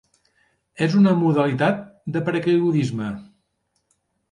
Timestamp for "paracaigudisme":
2.31-3.13